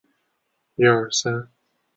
[0.03, 0.03] 福
[0.81, 1.51] 建邵武人。